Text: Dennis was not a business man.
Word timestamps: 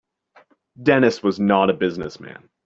Dennis 0.81 1.21
was 1.21 1.39
not 1.39 1.69
a 1.69 1.73
business 1.75 2.19
man. 2.19 2.49